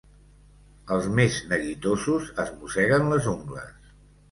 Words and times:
Els 0.95 1.09
més 1.19 1.37
neguitosos 1.51 2.33
es 2.47 2.51
mosseguen 2.57 3.09
les 3.13 3.31
ungles. 3.37 3.97